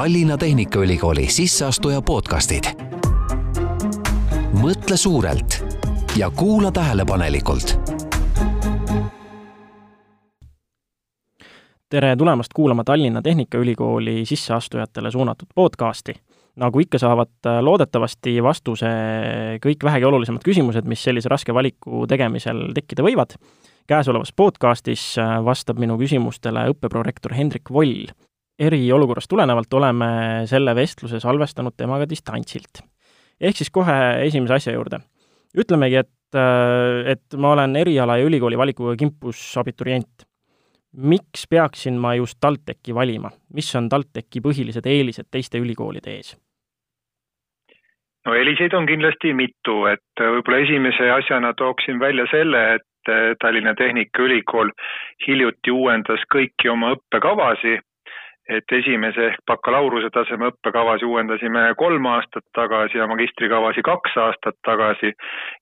Tallinna 0.00 0.36
Tehnikaülikooli 0.38 1.26
sisseastuja 1.26 2.02
podcastid. 2.02 2.64
mõtle 4.62 4.96
suurelt 4.96 5.64
ja 6.16 6.30
kuula 6.30 6.72
tähelepanelikult. 6.72 7.80
tere 11.88 12.16
tulemast 12.16 12.52
kuulama 12.54 12.84
Tallinna 12.84 13.22
Tehnikaülikooli 13.22 14.24
sisseastujatele 14.24 15.10
suunatud 15.10 15.48
podcasti 15.54 16.14
nagu 16.56 16.80
ikka, 16.80 16.98
saavad 16.98 17.28
äh, 17.46 17.60
loodetavasti 17.60 18.42
vastuse 18.42 18.86
kõik 19.66 19.84
vähegi 19.84 20.04
olulisemad 20.04 20.40
küsimused, 20.44 20.88
mis 20.88 21.04
sellise 21.04 21.28
raske 21.28 21.54
valiku 21.54 22.06
tegemisel 22.08 22.72
tekkida 22.74 23.02
võivad. 23.02 23.36
käesolevas 23.86 24.32
podcastis 24.32 25.18
äh, 25.18 25.44
vastab 25.44 25.78
minu 25.78 25.98
küsimustele 25.98 26.70
õppeprorektor 26.72 27.36
Hendrik 27.36 27.70
Voll. 27.70 28.08
Eriolukorrast 28.60 29.30
tulenevalt 29.30 29.72
oleme 29.78 30.08
selle 30.50 30.74
vestluse 30.76 31.20
salvestanud 31.20 31.76
temaga 31.76 32.08
distantsilt. 32.08 32.82
ehk 33.40 33.56
siis 33.56 33.70
kohe 33.70 33.98
esimese 34.26 34.54
asja 34.54 34.72
juurde. 34.72 35.00
ütlemegi, 35.56 35.96
et, 36.04 36.34
äh, 36.34 37.12
et 37.12 37.36
ma 37.36 37.52
olen 37.52 37.76
eriala 37.76 38.18
ja 38.18 38.24
ülikooli 38.24 38.58
valikuga 38.58 38.96
kimpus 38.96 39.56
abiturient 39.56 40.30
miks 40.96 41.46
peaksin 41.50 41.98
ma 41.98 42.14
just 42.14 42.38
TalTechi 42.40 42.94
valima, 42.94 43.30
mis 43.54 43.74
on 43.76 43.88
TalTechi 43.88 44.42
põhilised 44.42 44.86
eelised 44.86 45.30
teiste 45.30 45.58
ülikoolide 45.58 46.16
ees? 46.16 46.36
no 48.26 48.34
eeliseid 48.36 48.74
on 48.76 48.86
kindlasti 48.86 49.32
mitu, 49.34 49.84
et 49.88 50.20
võib-olla 50.20 50.58
esimese 50.64 51.10
asjana 51.14 51.54
tooksin 51.56 52.00
välja 52.00 52.26
selle, 52.30 52.64
et 52.76 52.86
Tallinna 53.40 53.72
Tehnikaülikool 53.74 54.68
hiljuti 55.26 55.72
uuendas 55.72 56.20
kõiki 56.34 56.68
oma 56.68 56.90
õppekavasi, 56.96 57.78
et 58.50 58.72
esimese 58.74 59.26
ehk 59.30 59.42
bakalaureuse 59.46 60.10
taseme 60.14 60.48
õppekavasi 60.50 61.06
uuendasime 61.06 61.62
kolm 61.78 62.06
aastat 62.10 62.46
tagasi 62.56 62.98
ja 62.98 63.06
magistrikavasi 63.10 63.84
kaks 63.86 64.16
aastat 64.24 64.58
tagasi 64.66 65.12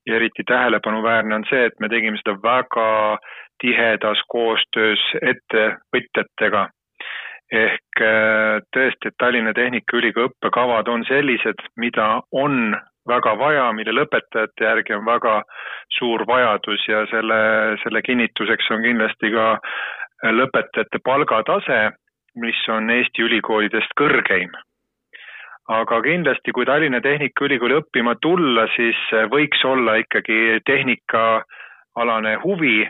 ja 0.06 0.16
eriti 0.16 0.44
tähelepanuväärne 0.48 1.34
on 1.34 1.44
see, 1.50 1.66
et 1.68 1.76
me 1.80 1.90
tegime 1.92 2.20
seda 2.22 2.36
väga 2.42 2.88
tihedas 3.60 4.22
koostöös 4.28 5.04
ettevõtjatega. 5.22 6.68
ehk 7.52 8.00
äh, 8.04 8.58
tõesti, 8.76 9.08
et 9.08 9.14
Tallinna 9.18 9.54
Tehnikaülikooli 9.56 10.28
õppekavad 10.28 10.88
on 10.92 11.04
sellised, 11.08 11.62
mida 11.80 12.20
on 12.32 12.76
väga 13.08 13.32
vaja, 13.40 13.70
mille 13.72 13.94
lõpetajate 13.96 14.66
järgi 14.66 14.94
on 14.98 15.06
väga 15.06 15.38
suur 15.96 16.26
vajadus 16.28 16.84
ja 16.88 17.06
selle, 17.10 17.38
selle 17.82 18.02
kinnituseks 18.04 18.68
on 18.74 18.84
kindlasti 18.84 19.32
ka 19.32 19.46
lõpetajate 20.34 21.00
palgatase, 21.04 21.78
mis 22.40 22.60
on 22.72 22.90
Eesti 22.90 23.24
ülikoolidest 23.26 23.94
kõrgeim. 23.98 24.52
Aga 25.68 25.98
kindlasti, 26.00 26.52
kui 26.56 26.64
Tallinna 26.64 27.00
Tehnikaülikooli 27.04 27.76
õppima 27.82 28.14
tulla, 28.24 28.64
siis 28.76 28.98
võiks 29.32 29.64
olla 29.68 29.98
ikkagi 30.00 30.62
tehnikaalane 30.64 32.38
huvi 32.44 32.86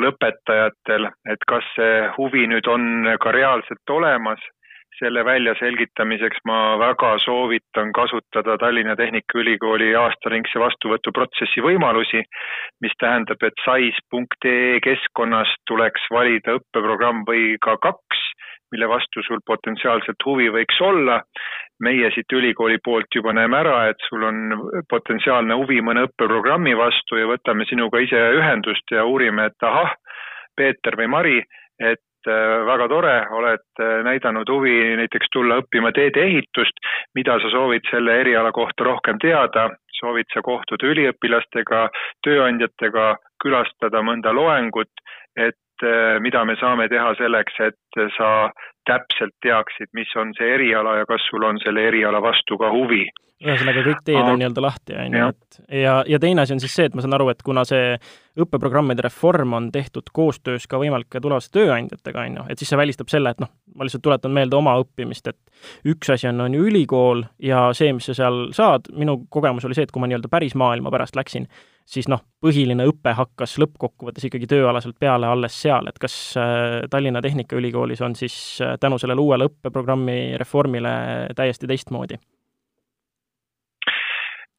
lõpetajatel, 0.00 1.08
et 1.32 1.46
kas 1.48 1.64
see 1.76 2.02
huvi 2.18 2.44
nüüd 2.48 2.68
on 2.68 3.08
ka 3.20 3.32
reaalselt 3.32 3.94
olemas, 3.96 4.44
selle 4.98 5.24
väljaselgitamiseks 5.24 6.42
ma 6.48 6.76
väga 6.80 7.14
soovitan 7.24 7.92
kasutada 7.96 8.58
Tallinna 8.60 8.96
Tehnikaülikooli 8.96 9.94
aastaringse 9.98 10.60
vastuvõtuprotsessi 10.62 11.64
võimalusi, 11.64 12.22
mis 12.84 12.94
tähendab, 13.00 13.42
et 13.46 13.64
sais.ee 13.64 14.80
keskkonnast 14.84 15.62
tuleks 15.70 16.06
valida 16.12 16.58
õppeprogramm 16.58 17.24
või 17.28 17.56
ka 17.64 17.76
kaks, 17.82 18.22
mille 18.72 18.88
vastu 18.88 19.24
sul 19.26 19.40
potentsiaalselt 19.46 20.24
huvi 20.26 20.48
võiks 20.52 20.78
olla. 20.80 21.20
Meie 21.82 22.12
siit 22.14 22.30
ülikooli 22.32 22.78
poolt 22.84 23.10
juba 23.14 23.32
näeme 23.34 23.58
ära, 23.58 23.88
et 23.90 24.04
sul 24.08 24.22
on 24.28 24.54
potentsiaalne 24.88 25.56
huvi 25.58 25.80
mõne 25.82 26.06
õppeprogrammi 26.06 26.76
vastu 26.78 27.18
ja 27.18 27.26
võtame 27.26 27.66
sinuga 27.68 28.00
ise 28.04 28.20
ühendust 28.38 28.94
ja 28.94 29.04
uurime, 29.08 29.48
et 29.50 29.66
ahah, 29.66 29.96
Peeter 30.56 30.96
või 31.00 31.10
Mari, 31.10 31.38
et 31.80 32.00
äh, 32.28 32.64
väga 32.66 32.88
tore, 32.88 33.14
oled 33.30 33.64
äh, 33.80 34.02
näidanud 34.06 34.48
huvi 34.50 34.96
näiteks 35.00 35.30
tulla 35.32 35.60
õppima 35.62 35.92
teedeehitust, 35.96 36.82
mida 37.14 37.38
sa 37.42 37.50
soovid 37.52 37.88
selle 37.90 38.20
eriala 38.24 38.52
kohta 38.52 38.86
rohkem 38.88 39.18
teada, 39.22 39.68
soovid 40.00 40.30
sa 40.34 40.42
kohtuda 40.42 40.88
üliõpilastega, 40.92 41.86
tööandjatega, 42.26 43.16
külastada 43.42 44.02
mõnda 44.02 44.34
loengut, 44.34 44.92
et 45.36 45.86
äh, 45.86 46.18
mida 46.20 46.44
me 46.44 46.56
saame 46.60 46.88
teha 46.92 47.14
selleks, 47.20 47.58
et 47.70 48.02
sa 48.16 48.32
täpselt 48.88 49.34
teaksid, 49.44 49.90
mis 49.96 50.10
on 50.18 50.32
see 50.38 50.54
eriala 50.54 50.96
ja 51.02 51.08
kas 51.08 51.24
sul 51.30 51.44
on 51.46 51.60
selle 51.62 51.86
eriala 51.90 52.22
vastu 52.22 52.58
ka 52.58 52.72
huvi. 52.72 53.04
ühesõnaga, 53.42 53.82
kõik 53.82 54.02
teed 54.06 54.20
on 54.22 54.36
nii-öelda 54.38 54.62
lahti, 54.62 54.94
on 55.02 55.14
ju, 55.18 55.28
et 55.32 55.80
ja, 55.80 55.94
ja 56.06 56.18
teine 56.22 56.44
asi 56.44 56.54
on 56.54 56.60
siis 56.62 56.74
see, 56.78 56.84
et 56.86 56.94
ma 56.94 57.02
saan 57.02 57.16
aru, 57.16 57.26
et 57.32 57.40
kuna 57.42 57.64
see 57.66 57.96
õppeprogrammide 58.38 59.02
reform 59.02 59.56
on 59.58 59.66
tehtud 59.74 60.12
koostöös 60.14 60.68
ka 60.70 60.78
võimalike 60.78 61.18
tulevaste 61.18 61.58
tööandjatega, 61.58 62.28
on 62.28 62.38
ju, 62.38 62.44
et 62.54 62.62
siis 62.62 62.70
see 62.70 62.78
välistab 62.78 63.10
selle, 63.10 63.34
et 63.34 63.42
noh, 63.42 63.50
ma 63.74 63.88
lihtsalt 63.88 64.04
tuletan 64.06 64.30
meelde 64.36 64.54
oma 64.56 64.76
õppimist, 64.84 65.26
et 65.32 65.90
üks 65.90 66.14
asi 66.14 66.30
on, 66.30 66.38
on 66.46 66.54
ju 66.54 66.68
ülikool 66.70 67.26
ja 67.42 67.64
see, 67.74 67.90
mis 67.96 68.06
sa 68.06 68.14
seal 68.20 68.44
saad, 68.54 68.86
minu 68.94 69.24
kogemus 69.26 69.66
oli 69.66 69.74
see, 69.74 69.90
et 69.90 69.94
kui 69.94 70.04
ma 70.04 70.10
nii-öelda 70.10 70.30
päris 70.30 70.54
maailma 70.54 70.94
pärast 70.94 71.18
läksin, 71.18 71.50
siis 71.88 72.08
noh, 72.10 72.22
põhiline 72.42 72.86
õpe 72.88 73.14
hakkas 73.16 73.56
lõppkokkuvõttes 73.62 74.26
ikkagi 74.28 74.48
tööalaselt 74.50 74.98
peale 75.00 75.28
alles 75.28 75.56
seal, 75.58 75.88
et 75.90 75.98
kas 76.02 76.14
äh, 76.40 76.82
Tallinna 76.90 77.22
Tehnikaülikoolis 77.24 78.02
on 78.04 78.16
siis 78.18 78.36
äh, 78.62 78.71
tänu 78.80 78.98
sellele 78.98 79.20
uuele 79.20 79.48
õppeprogrammi 79.50 80.36
reformile 80.40 80.92
täiesti 81.36 81.66
teistmoodi? 81.66 82.18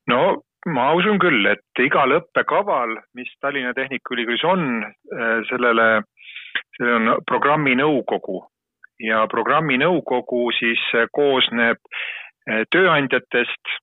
no 0.08 0.22
ma 0.68 0.90
usun 0.96 1.20
küll, 1.20 1.46
et 1.48 1.84
igal 1.84 2.18
õppekaval, 2.20 2.98
mis 3.16 3.32
Tallinna 3.42 3.74
Tehnikaülikoolis 3.74 4.44
on, 4.48 4.84
äh, 4.84 5.38
sellele, 5.50 6.04
see 6.78 6.98
on 6.98 7.16
programmi 7.28 7.76
nõukogu 7.80 8.44
ja 9.04 9.26
programmi 9.28 9.78
nõukogu 9.82 10.52
siis 10.56 10.84
koosneb 11.12 11.80
tööandjatest, 12.72 13.74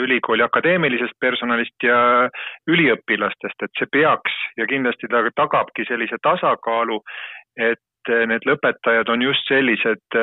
ülikooli 0.00 0.42
akadeemilisest 0.42 1.16
personalist 1.20 1.84
ja 1.84 2.28
üliõpilastest, 2.70 3.66
et 3.66 3.72
see 3.78 3.90
peaks 3.92 4.36
ja 4.56 4.66
kindlasti 4.66 5.10
ta 5.12 5.20
tagabki 5.36 5.84
sellise 5.88 6.16
tasakaalu, 6.22 7.00
et 7.60 7.82
need 8.08 8.44
lõpetajad 8.48 9.08
on 9.12 9.22
just 9.24 9.48
sellised, 9.48 10.18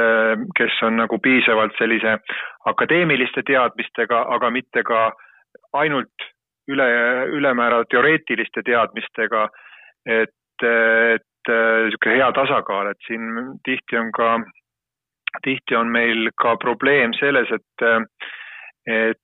kes 0.57 0.77
on 0.85 0.99
nagu 1.01 1.17
piisavalt 1.23 1.73
sellise 1.79 2.17
akadeemiliste 2.69 3.43
teadmistega, 3.47 4.21
aga 4.35 4.51
mitte 4.53 4.83
ka 4.87 5.09
ainult 5.73 6.27
üle, 6.71 6.87
ülemäära 7.37 7.83
teoreetiliste 7.89 8.63
teadmistega, 8.67 9.47
et, 10.05 10.65
et 10.65 11.51
niisugune 11.51 12.15
hea 12.19 12.29
tasakaal, 12.37 12.91
et 12.91 13.07
siin 13.07 13.57
tihti 13.65 13.97
on 13.97 14.11
ka, 14.13 14.35
tihti 15.41 15.75
on 15.75 15.89
meil 15.89 16.29
ka 16.37 16.55
probleem 16.61 17.17
selles, 17.17 17.49
et 17.57 17.87
et 18.91 19.17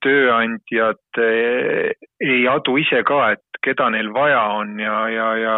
tööandjad 0.00 1.20
eh, 1.20 1.92
ei 2.24 2.46
adu 2.48 2.78
ise 2.80 3.02
ka, 3.04 3.32
et 3.36 3.60
keda 3.64 3.90
neil 3.92 4.08
vaja 4.14 4.42
on 4.56 4.78
ja, 4.80 4.96
ja, 5.12 5.26
ja 5.36 5.56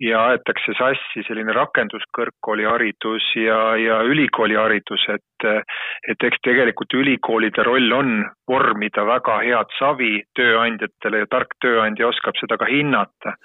ja 0.00 0.20
aetakse 0.30 0.74
sassi 0.78 1.24
selline 1.26 1.52
rakenduskõrgkooliharidus 1.56 3.26
ja, 3.36 3.58
ja 3.80 4.00
ülikooliharidus, 4.08 5.04
et, 5.12 5.46
et 6.08 6.28
eks 6.28 6.40
tegelikult 6.46 6.94
ülikoolide 6.96 7.64
roll 7.66 7.92
on 7.92 8.14
vormida 8.48 9.04
väga 9.06 9.40
head 9.44 9.76
savi 9.78 10.22
tööandjatele 10.38 11.24
ja 11.24 11.30
tark 11.30 11.52
tööandja 11.64 12.08
oskab 12.08 12.38
seda 12.40 12.58
ka 12.60 12.68
hinnata. 12.70 13.36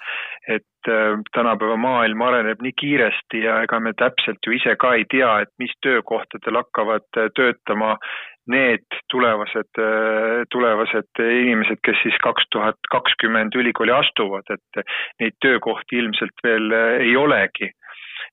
et 0.48 0.88
äh, 0.88 1.18
tänapäeva 1.34 1.76
maailm 1.76 2.22
areneb 2.22 2.62
nii 2.62 2.72
kiiresti 2.80 3.42
ja 3.42 3.60
ega 3.66 3.80
me 3.80 3.92
täpselt 3.98 4.38
ju 4.46 4.54
ise 4.54 4.76
ka 4.76 4.94
ei 4.94 5.04
tea, 5.10 5.40
et 5.42 5.52
mis 5.58 5.74
töökohtadel 5.82 6.62
hakkavad 6.62 7.08
töötama 7.34 7.96
need 8.52 8.84
tulevased, 9.10 9.80
tulevased 10.54 11.22
inimesed, 11.22 11.80
kes 11.86 11.98
siis 12.02 12.18
kaks 12.22 12.46
tuhat 12.54 12.78
kakskümmend 12.92 13.56
ülikooli 13.58 13.94
astuvad, 13.94 14.46
et 14.54 14.84
neid 15.20 15.34
töökohti 15.42 15.98
ilmselt 16.02 16.44
veel 16.46 16.72
ei 17.00 17.16
olegi. 17.16 17.72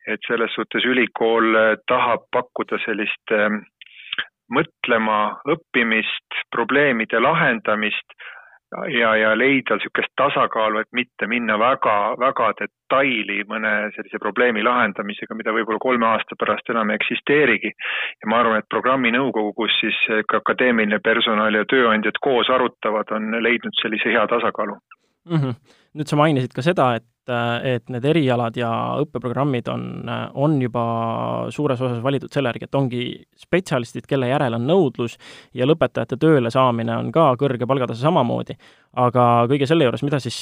et 0.08 0.20
selles 0.28 0.52
suhtes 0.52 0.84
ülikool 0.86 1.56
tahab 1.88 2.26
pakkuda 2.36 2.76
sellist 2.84 3.32
mõtlema, 4.52 5.20
õppimist, 5.48 6.40
probleemide 6.52 7.22
lahendamist 7.24 8.18
ja, 9.00 9.16
ja 9.16 9.32
leida 9.38 9.78
niisugust 9.78 10.14
tasakaalu, 10.20 10.84
et 10.84 10.92
mitte 10.92 11.28
minna 11.28 11.58
väga, 11.60 11.96
väga 12.20 12.50
detaili 12.62 13.44
mõne 13.50 13.74
sellise 13.96 14.20
probleemi 14.22 14.64
lahendamisega, 14.66 15.38
mida 15.38 15.54
võib-olla 15.56 15.82
kolme 15.84 16.10
aasta 16.10 16.38
pärast 16.40 16.70
enam 16.74 16.92
ei 16.92 17.00
eksisteerigi. 17.02 17.72
ja 18.24 18.32
ma 18.32 18.42
arvan, 18.44 18.60
et 18.60 18.70
programmi 18.70 19.14
nõukogu, 19.16 19.54
kus 19.62 19.80
siis 19.82 20.00
ka 20.30 20.42
akadeemiline 20.44 21.00
personal 21.04 21.54
ja 21.54 21.66
tööandjad 21.70 22.20
koos 22.22 22.50
arutavad, 22.50 23.12
on 23.12 23.32
leidnud 23.44 23.82
sellise 23.82 24.14
hea 24.16 24.28
tasakaalu 24.28 24.78
mm. 25.30 25.38
-hmm. 25.38 25.56
nüüd 25.98 26.08
sa 26.08 26.20
mainisid 26.20 26.56
ka 26.56 26.62
seda, 26.62 26.94
et 26.96 27.13
et 27.30 27.90
need 27.94 28.06
erialad 28.06 28.58
ja 28.58 28.70
õppeprogrammid 29.04 29.68
on, 29.72 29.84
on 30.34 30.56
juba 30.62 30.84
suures 31.54 31.82
osas 31.82 32.02
valitud 32.04 32.34
selle 32.34 32.52
järgi, 32.52 32.68
et 32.68 32.80
ongi 32.80 33.04
spetsialistid, 33.40 34.08
kelle 34.10 34.32
järele 34.32 34.60
on 34.60 34.68
nõudlus 34.68 35.18
ja 35.56 35.68
lõpetajate 35.70 36.20
tööle 36.22 36.52
saamine 36.54 36.98
on 36.98 37.12
ka 37.16 37.32
kõrge 37.40 37.68
palgatase 37.70 38.04
samamoodi. 38.04 38.58
aga 38.94 39.46
kõige 39.50 39.68
selle 39.68 39.88
juures, 39.88 40.04
mida 40.04 40.20
siis, 40.20 40.40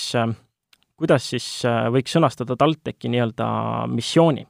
kuidas 0.98 1.30
siis 1.30 1.52
võiks 1.94 2.18
sõnastada 2.18 2.58
TalTechi 2.58 3.12
nii-öelda 3.14 3.52
missiooni? 3.92 4.48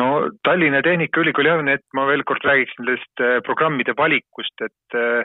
No 0.00 0.06
Tallinna 0.42 0.82
Tehnikaülikooli 0.82 1.50
jah, 1.50 1.62
et 1.70 1.84
ma 1.94 2.06
veel 2.08 2.24
kord 2.26 2.44
räägiks 2.46 2.74
nendest 2.80 3.22
äh, 3.22 3.38
programmide 3.46 3.94
valikust, 3.96 4.64
et 4.66 4.98
äh, 4.98 5.22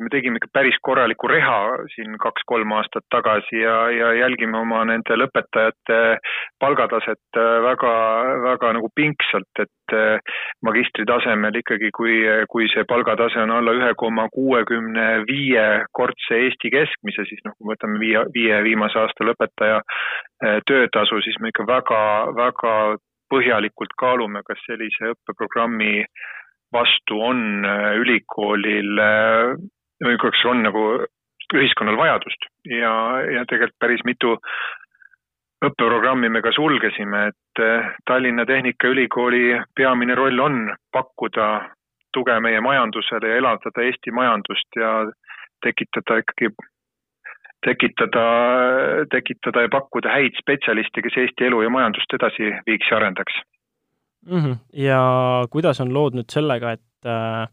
me 0.00 0.10
tegime 0.12 0.40
ikka 0.40 0.50
päris 0.52 0.76
korraliku 0.84 1.30
reha 1.30 1.60
siin 1.94 2.18
kaks-kolm 2.20 2.74
aastat 2.76 3.06
tagasi 3.14 3.62
ja, 3.62 3.76
ja 3.94 4.12
jälgime 4.18 4.60
oma 4.60 4.82
nende 4.88 5.16
lõpetajate 5.22 6.00
palgataset 6.60 7.40
äh, 7.40 7.52
väga, 7.64 7.92
väga 8.44 8.74
nagu 8.78 8.92
pingsalt, 8.94 9.64
et 9.64 9.68
magistri 10.62 11.02
tasemel 11.02 11.56
ikkagi, 11.58 11.88
kui, 11.96 12.20
kui 12.52 12.68
see 12.70 12.84
palgatase 12.86 13.40
on 13.42 13.50
alla 13.50 13.72
ühe 13.74 13.88
koma 13.98 14.28
kuuekümne 14.30 15.24
viie 15.26 15.64
kordse 15.98 16.38
Eesti 16.44 16.70
keskmise, 16.70 17.24
siis 17.26 17.42
noh, 17.42 17.56
kui 17.56 17.66
me 17.66 17.74
võtame 17.74 17.98
viie, 17.98 18.22
viie 18.36 18.60
viimase 18.68 19.00
aasta 19.02 19.26
lõpetaja 19.26 19.80
töötasu, 20.70 21.18
siis 21.26 21.40
me 21.42 21.50
ikka 21.50 21.66
väga, 21.66 22.04
väga 22.38 22.76
põhjalikult 23.30 23.94
kaalume, 24.00 24.42
kas 24.46 24.60
sellise 24.66 25.14
õppeprogrammi 25.14 26.04
vastu 26.74 27.20
on 27.22 27.64
äh, 27.66 27.94
ülikoolil 28.02 29.00
äh, 29.02 29.54
või 30.04 30.18
kas 30.22 30.44
on 30.50 30.62
nagu 30.66 30.84
ühiskonnal 31.54 31.98
vajadust. 31.98 32.46
Ja, 32.70 32.92
ja 33.26 33.44
tegelikult 33.50 33.80
päris 33.82 34.04
mitu 34.06 34.36
õppeprogrammi 35.60 36.30
me 36.32 36.42
ka 36.44 36.52
sulgesime, 36.56 37.26
et 37.32 37.62
äh, 37.64 37.90
Tallinna 38.06 38.46
Tehnikaülikooli 38.46 39.60
peamine 39.76 40.14
roll 40.18 40.40
on 40.40 40.62
pakkuda 40.92 41.50
tuge 42.14 42.38
meie 42.42 42.60
majandusele 42.60 43.34
ja 43.34 43.40
elavdada 43.42 43.86
Eesti 43.86 44.14
majandust 44.14 44.78
ja 44.78 44.94
tekitada 45.64 46.20
ikkagi 46.22 46.50
tekitada, 47.66 48.26
tekitada 49.12 49.66
ja 49.66 49.72
pakkuda 49.72 50.12
häid 50.12 50.38
spetsialiste, 50.40 51.02
kes 51.04 51.18
Eesti 51.24 51.48
elu 51.50 51.62
ja 51.66 51.72
majandust 51.72 52.14
edasi 52.16 52.52
viiks 52.66 52.90
ja 52.90 52.96
arendaks 53.00 53.40
mm. 54.26 54.38
-hmm. 54.38 54.56
ja 54.72 55.02
kuidas 55.50 55.80
on 55.80 55.94
lood 55.94 56.16
nüüd 56.16 56.30
sellega, 56.32 56.72
et 56.72 57.06
äh, 57.06 57.48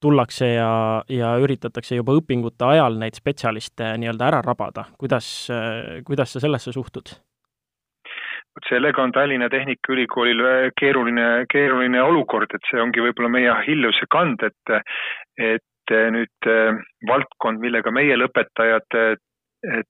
tullakse 0.00 0.52
ja, 0.54 1.02
ja 1.08 1.36
üritatakse 1.38 1.96
juba 1.96 2.12
õpingute 2.12 2.64
ajal 2.64 2.98
neid 3.00 3.16
spetsialiste 3.16 3.96
nii-öelda 3.98 4.28
ära 4.28 4.42
rabada, 4.44 4.84
kuidas 4.98 5.48
äh,, 5.50 6.02
kuidas 6.04 6.32
sa 6.32 6.40
sellesse 6.40 6.72
suhtud? 6.72 7.16
vot 8.56 8.68
sellega 8.68 9.02
on 9.02 9.12
Tallinna 9.12 9.48
Tehnikaülikoolil 9.52 10.42
keeruline, 10.80 11.44
keeruline 11.52 12.02
olukord, 12.02 12.54
et 12.54 12.70
see 12.70 12.80
ongi 12.80 13.02
võib-olla 13.04 13.28
meie 13.28 13.50
Achilleuse 13.52 14.08
kand, 14.10 14.42
et 14.42 14.76
et 15.36 15.92
nüüd 16.10 16.48
äh, 16.50 16.78
valdkond, 17.08 17.60
millega 17.62 17.92
meie 17.94 18.16
lõpetajad 18.16 18.96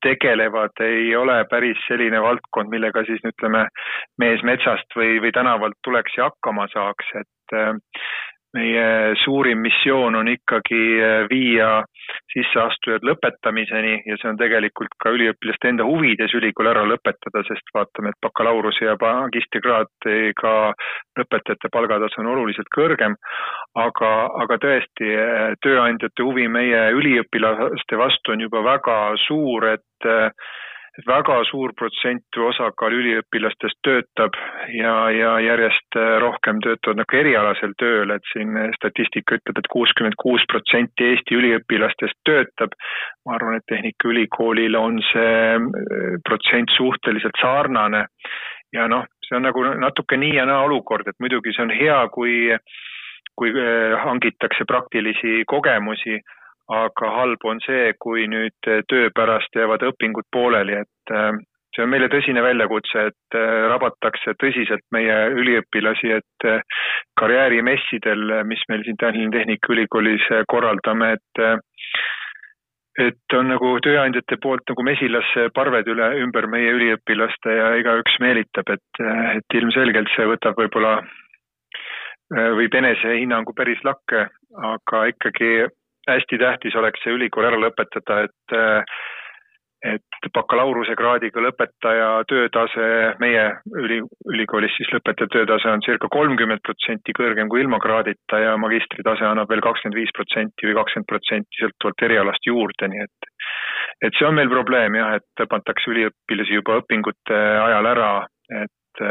tegelevad, 0.03 0.77
ei 0.85 1.17
ole 1.17 1.41
päris 1.51 1.81
selline 1.89 2.21
valdkond, 2.23 2.71
millega 2.73 3.05
siis 3.09 3.25
ütleme, 3.29 3.67
mees 4.19 4.43
metsast 4.47 4.97
või, 4.97 5.19
või 5.25 5.33
tänavalt 5.37 5.79
tuleks 5.85 6.17
ja 6.19 6.31
hakkama 6.31 6.69
saaks, 6.73 7.13
et 7.21 7.59
meie 8.55 9.15
suurim 9.25 9.61
missioon 9.65 10.15
on 10.15 10.29
ikkagi 10.31 10.83
äh, 11.03 11.25
viia 11.31 11.83
sisseastujad 12.33 13.05
lõpetamiseni 13.07 13.97
ja 14.07 14.17
see 14.21 14.31
on 14.31 14.39
tegelikult 14.39 14.93
ka 15.03 15.11
üliõpilaste 15.15 15.71
enda 15.73 15.87
huvides 15.89 16.35
ülikool 16.39 16.71
ära 16.71 16.85
lõpetada, 16.87 17.43
sest 17.49 17.73
vaatame, 17.75 18.13
et 18.13 18.21
bakalaureuse 18.25 18.87
ja 18.87 18.95
magistrikraadiga 19.01 20.55
lõpetajate 21.19 21.73
palgatase 21.73 22.23
on 22.23 22.31
oluliselt 22.35 22.71
kõrgem. 22.77 23.17
aga, 23.77 24.13
aga 24.43 24.61
tõesti, 24.63 25.11
äh, 25.17 25.57
tööandjate 25.63 26.23
huvi 26.23 26.47
meie 26.49 26.87
üliõpilaste 26.97 27.99
vastu 27.99 28.33
on 28.33 28.47
juba 28.47 28.63
väga 28.65 28.97
suur, 29.27 29.69
et 29.75 30.09
äh, 30.09 30.31
väga 31.05 31.37
suur 31.51 31.73
protsent 31.77 32.25
või 32.37 32.49
osakaal 32.49 32.95
üliõpilastest 32.97 33.79
töötab 33.85 34.37
ja, 34.73 34.95
ja 35.13 35.35
järjest 35.45 35.99
äh, 36.01 36.17
rohkem 36.23 36.63
töötavad 36.65 37.03
nagu 37.03 37.19
erialasel 37.19 37.75
tööl, 37.81 38.15
et 38.15 38.25
siin 38.33 38.57
statistika 38.79 39.37
ütleb 39.37 39.53
et, 39.53 39.63
et 39.65 39.71
kuuskümmend 39.73 40.17
kuus 40.23 40.45
protsenti 40.49 41.11
Eesti 41.11 41.37
üliõpilastest 41.37 42.17
töötab. 42.25 42.73
ma 43.27 43.37
arvan, 43.37 43.59
et 43.59 43.69
Tehnikaülikoolil 43.69 44.79
on 44.81 45.01
see 45.13 45.37
äh, 45.57 46.17
protsent 46.25 46.73
suhteliselt 46.77 47.37
sarnane 47.43 48.07
ja 48.73 48.89
noh, 48.89 49.05
see 49.29 49.37
on 49.37 49.45
nagu 49.49 49.63
natuke 49.77 50.17
nii 50.17 50.37
ja 50.39 50.47
naa 50.49 50.65
olukord, 50.65 51.09
et 51.09 51.21
muidugi 51.21 51.53
see 51.53 51.67
on 51.67 51.75
hea, 51.77 52.01
kui 52.09 52.57
kui 53.37 53.53
äh, 53.53 53.99
hangitakse 54.01 54.65
praktilisi 54.65 55.45
kogemusi 55.47 56.23
aga 56.73 57.11
halb 57.15 57.45
on 57.47 57.61
see, 57.65 57.93
kui 58.03 58.27
nüüd 58.31 58.71
äh, 58.71 58.83
töö 58.91 59.11
pärast 59.15 59.55
jäävad 59.55 59.85
õpingud 59.87 60.27
pooleli, 60.35 60.81
et 60.83 61.15
äh, 61.15 61.31
see 61.75 61.85
on 61.85 61.93
meile 61.93 62.09
tõsine 62.11 62.43
väljakutse, 62.43 63.07
et 63.13 63.39
äh, 63.39 63.55
rabatakse 63.71 64.35
tõsiselt 64.43 64.83
meie 64.95 65.17
üliõpilasi, 65.37 66.17
et 66.19 66.49
karjäärimessidel, 67.21 68.43
mis 68.51 68.63
meil 68.69 68.85
siin 68.85 68.99
Tallinna 69.01 69.39
Tehnikaülikoolis 69.39 70.31
korraldame, 70.51 71.17
et 71.19 71.45
et 72.97 73.35
on 73.37 73.51
nagu 73.53 73.75
tööandjate 73.85 74.39
poolt 74.41 74.65
nagu 74.71 74.83
mesilasparved 74.89 75.89
üle, 75.93 76.07
ümber 76.25 76.47
meie 76.49 76.71
üliõpilaste 76.73 77.53
ja 77.53 77.67
igaüks 77.77 78.15
meelitab, 78.25 78.73
et, 78.73 79.01
et 79.37 79.57
ilmselgelt 79.59 80.09
see 80.15 80.25
võtab 80.31 80.57
võib-olla, 80.57 80.95
võib 82.57 82.79
enesehinnangu 82.81 83.53
päris 83.53 83.85
lakke, 83.85 84.25
aga 84.71 85.03
ikkagi 85.13 85.51
hästi 86.11 86.39
tähtis 86.39 86.77
oleks 86.79 87.03
see 87.05 87.15
ülikool 87.17 87.49
ära 87.51 87.61
lõpetada, 87.61 88.25
et 88.27 88.59
et 89.87 90.29
bakalaureusekraadiga 90.35 91.43
lõpetaja 91.45 92.07
töötase, 92.31 92.87
meie 93.21 93.43
üli, 93.77 93.99
ülikoolis 94.33 94.73
siis 94.79 94.89
lõpetaja 94.95 95.29
töötase 95.35 95.69
on 95.71 95.85
circa 95.85 96.09
kolmkümmend 96.11 96.63
protsenti 96.67 97.15
kõrgem 97.15 97.51
kui 97.53 97.61
ilma 97.63 97.79
kraadita 97.83 98.41
ja 98.41 98.57
magistritase 98.59 99.27
annab 99.29 99.53
veel 99.53 99.63
kakskümmend 99.63 99.99
viis 100.01 100.15
protsenti 100.17 100.71
või 100.71 100.79
kakskümmend 100.81 101.11
protsenti 101.13 101.61
sõltuvalt 101.61 102.07
erialast 102.09 102.49
juurde, 102.51 102.91
nii 102.93 103.05
et 103.05 103.31
et 104.09 104.17
see 104.19 104.27
on 104.29 104.35
meil 104.37 104.51
probleem 104.53 104.97
jah, 104.99 105.15
et 105.21 105.27
tõmmatakse 105.41 105.93
üliõpilasi 105.93 106.59
juba 106.59 106.81
õpingute 106.83 107.37
ajal 107.37 107.93
ära, 107.93 108.11
et 108.63 109.05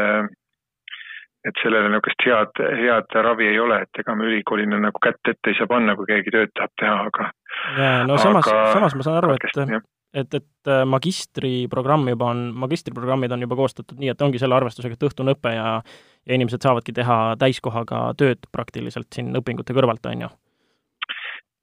et 1.46 1.62
sellele 1.62 1.90
niisugust 1.92 2.24
head, 2.26 2.62
head 2.82 3.18
ravi 3.26 3.50
ei 3.50 3.58
ole, 3.62 3.82
et 3.86 4.02
ega 4.02 4.14
me 4.18 4.26
ülikoolina 4.30 4.80
nagu 4.82 5.02
kätt 5.02 5.32
ette 5.32 5.52
ei 5.52 5.58
saa 5.58 5.70
panna, 5.70 5.96
kui 5.98 6.08
keegi 6.08 6.34
tööd 6.34 6.54
tahab 6.58 6.72
teha, 6.80 6.96
aga 7.10 7.28
jaa, 7.76 8.00
no 8.08 8.18
samas, 8.22 8.50
samas 8.74 8.96
ma 8.98 9.06
saan 9.06 9.20
aru, 9.22 9.36
et 9.36 9.92
et, 10.16 10.34
et 10.38 10.70
äh, 10.72 10.82
magistriprogramm 10.88 12.08
juba 12.08 12.30
on, 12.32 12.46
magistriprogrammid 12.64 13.32
on 13.36 13.42
juba 13.44 13.58
koostatud 13.58 13.98
nii, 14.00 14.14
et 14.14 14.22
ongi 14.22 14.40
selle 14.40 14.56
arvestusega, 14.56 14.96
et 14.96 15.08
õhtune 15.10 15.34
õpe 15.36 15.52
ja 15.54 15.80
ja 16.26 16.34
inimesed 16.34 16.62
saavadki 16.62 16.94
teha 16.96 17.36
täiskohaga 17.38 18.10
tööd 18.18 18.48
praktiliselt 18.52 19.06
siin 19.14 19.30
õpingute 19.38 19.76
kõrvalt, 19.76 20.06
on 20.10 20.26
ju? 20.26 20.30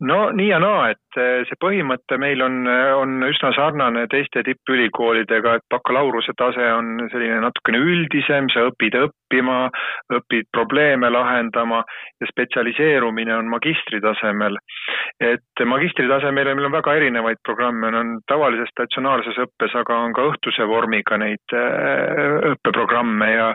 No 0.04 0.20
nii 0.36 0.50
ja 0.50 0.60
naa, 0.60 0.90
et 0.94 1.03
eh, 1.20 1.44
see 1.48 1.58
põhimõte 1.62 2.18
meil 2.22 2.42
on, 2.46 2.64
eh, 2.68 2.92
on 2.98 3.24
üsna 3.28 3.54
sarnane 3.56 4.06
teiste 4.12 4.44
tippülikoolidega, 4.48 5.58
et 5.58 5.66
bakalaureuse 5.74 6.36
tase 6.38 6.66
on 6.74 7.08
selline 7.12 7.40
natukene 7.44 7.82
üldisem, 7.84 8.50
sa 8.54 8.66
õpid 8.70 8.98
õppima, 9.00 9.70
õpid 10.14 10.50
probleeme 10.56 11.10
lahendama 11.14 11.84
ja 12.22 12.30
spetsialiseerumine 12.30 13.36
on 13.38 13.52
magistritasemel. 13.54 14.58
et 15.20 15.62
magistritasemel 15.66 16.56
meil 16.56 16.66
on 16.66 16.72
väga 16.72 16.94
erinevaid 16.96 17.38
programme, 17.44 17.88
on 17.96 18.20
tavalises 18.28 18.70
statsionaarses 18.72 19.38
õppes, 19.46 19.76
aga 19.76 19.98
on 20.06 20.14
ka 20.14 20.26
õhtuse 20.32 20.68
vormiga 20.68 21.18
neid 21.18 21.54
eh, 21.54 22.54
õppeprogramme 22.54 23.30
ja 23.34 23.54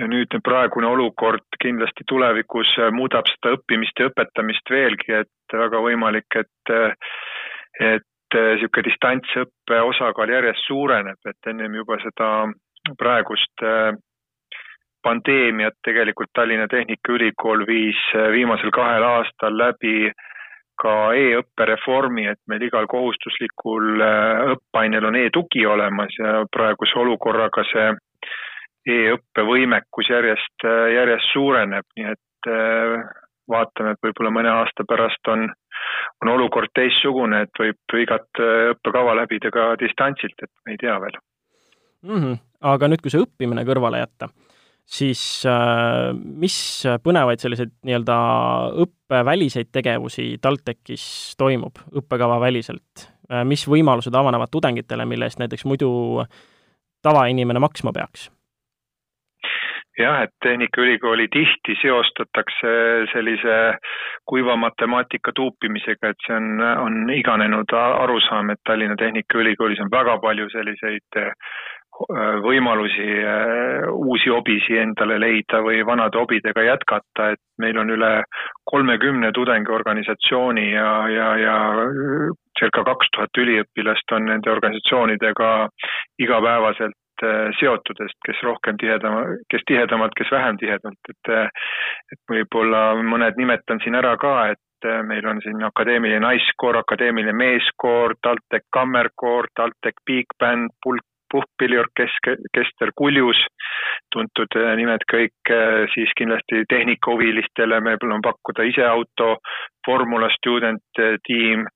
ja 0.00 0.08
nüüd 0.08 0.32
praegune 0.44 0.88
olukord 0.88 1.44
kindlasti 1.60 2.06
tulevikus 2.08 2.72
muudab 2.96 3.28
seda 3.28 3.56
õppimist 3.56 4.00
ja 4.00 4.08
õpetamist 4.08 4.72
veelgi, 4.72 5.12
et 5.22 5.56
väga 5.56 5.80
võimalik, 5.82 6.40
et, 6.40 6.72
et 7.80 8.06
niisugune 8.34 8.86
distantsõppe 8.86 9.80
osakaal 9.82 10.30
järjest 10.30 10.68
suureneb, 10.68 11.18
et 11.26 11.50
ennem 11.50 11.74
juba 11.80 11.96
seda 12.04 12.28
praegust 12.98 13.64
pandeemiat 15.02 15.74
tegelikult 15.86 16.30
Tallinna 16.34 16.68
Tehnikaülikool 16.70 17.64
viis 17.66 18.00
viimasel 18.32 18.70
kahel 18.74 19.06
aastal 19.06 19.56
läbi 19.58 20.10
ka 20.80 20.92
e-õppereformi, 21.16 22.26
et 22.30 22.40
meil 22.48 22.62
igal 22.64 22.86
kohustuslikul 22.88 24.00
õppeainel 24.54 25.10
on 25.10 25.18
e-tugi 25.20 25.66
olemas 25.68 26.14
ja 26.18 26.44
praeguse 26.52 26.96
olukorraga 27.02 27.64
see 27.68 27.88
e-õppevõimekus 28.88 30.08
järjest, 30.08 30.68
järjest 30.94 31.34
suureneb, 31.34 31.84
nii 31.98 32.14
et 32.14 32.52
vaatame, 33.50 33.94
et 33.94 34.06
võib-olla 34.06 34.32
mõne 34.34 34.52
aasta 34.52 34.86
pärast 34.88 35.32
on, 35.32 35.48
on 36.22 36.32
olukord 36.34 36.72
teistsugune, 36.76 37.44
et 37.46 37.62
võib 37.62 37.98
igat 38.02 38.44
õppekava 38.74 39.16
läbida 39.22 39.52
ka 39.54 39.72
distantsilt, 39.80 40.38
et 40.42 40.52
me 40.64 40.76
ei 40.76 40.80
tea 40.80 40.96
veel 41.02 41.18
mm. 42.02 42.16
-hmm. 42.16 42.38
aga 42.72 42.88
nüüd, 42.88 43.02
kui 43.02 43.12
see 43.12 43.22
õppimine 43.24 43.64
kõrvale 43.68 44.02
jätta, 44.02 44.30
siis 44.84 45.22
äh, 45.48 46.10
mis 46.14 46.56
põnevaid 47.04 47.42
selliseid 47.42 47.72
nii-öelda 47.86 48.18
õppeväliseid 48.84 49.70
tegevusi 49.72 50.32
TalTechis 50.42 51.36
toimub 51.38 51.82
õppekava 51.92 52.40
väliselt 52.40 53.06
äh,? 53.30 53.44
mis 53.44 53.66
võimalused 53.68 54.14
avanevad 54.14 54.50
tudengitele, 54.50 55.06
mille 55.06 55.30
eest 55.30 55.38
näiteks 55.42 55.64
muidu 55.64 55.90
tavainimene 57.02 57.62
maksma 57.62 57.92
peaks? 57.92 58.30
Jah, 60.02 60.22
et 60.26 60.34
Tehnikaülikooli 60.44 61.28
tihti 61.32 61.76
seostatakse 61.82 62.72
sellise 63.12 63.56
kuiva 64.28 64.56
matemaatika 64.56 65.32
tuupimisega, 65.36 66.12
et 66.12 66.26
see 66.26 66.36
on, 66.36 66.62
on 66.86 67.12
iganenud 67.14 67.74
arusaam, 67.80 68.50
et 68.54 68.62
Tallinna 68.66 68.96
Tehnikaülikoolis 69.00 69.82
on 69.84 69.92
väga 69.92 70.18
palju 70.24 70.48
selliseid 70.52 71.20
Äh, 72.00 72.38
võimalusi 72.40 73.06
äh, 73.28 73.84
uusi 73.92 74.30
hobisi 74.32 74.78
endale 74.80 75.18
leida 75.20 75.58
või 75.60 75.82
vanade 75.84 76.16
hobidega 76.16 76.62
jätkata, 76.64 77.26
et 77.34 77.42
meil 77.60 77.76
on 77.76 77.92
üle 77.92 78.12
kolmekümne 78.72 79.28
tudengiorganisatsiooni 79.36 80.64
ja, 80.70 80.88
ja, 81.12 81.28
ja 81.42 81.56
circa 82.56 82.86
kaks 82.88 83.12
tuhat 83.12 83.42
üliõpilast 83.44 84.16
on 84.16 84.30
nende 84.32 84.52
organisatsioonidega 84.52 85.50
igapäevaselt 86.24 86.96
äh, 87.26 87.50
seotud, 87.60 88.00
sest 88.02 88.18
kes 88.26 88.40
rohkem 88.46 88.78
tihedama, 88.80 89.22
kes 89.52 89.66
tihedamalt, 89.68 90.16
kes 90.18 90.32
vähem 90.32 90.58
tihedalt, 90.60 91.12
et 91.12 91.32
et 92.14 92.20
võib-olla 92.30 92.94
mõned 93.02 93.38
nimetan 93.38 93.80
siin 93.84 93.94
ära 93.98 94.16
ka, 94.20 94.34
et 94.54 94.88
meil 95.04 95.26
on 95.28 95.42
siin 95.44 95.60
akadeemiline 95.66 96.22
naiskoor, 96.24 96.78
akadeemiline 96.80 97.34
meeskoor, 97.36 98.14
TalTech 98.24 98.64
kammerkoor, 98.72 99.50
TalTech 99.56 100.00
big 100.08 100.32
band, 100.40 100.72
pulk 100.82 101.04
puhkpilliorkester 101.30 102.92
Kuljus, 102.94 103.40
tuntud 104.14 104.56
äh, 104.58 104.72
nimed 104.80 105.04
kõik, 105.12 105.52
äh, 105.54 105.84
siis 105.94 106.12
kindlasti 106.18 106.64
tehnikahuvilistele 106.72 107.80
meil 107.86 108.14
on 108.16 108.24
pakkuda 108.24 108.66
iseauto, 108.70 109.36
Formula 109.86 110.30
Student 110.36 111.02
äh, 111.02 111.16
tiim, 111.26 111.66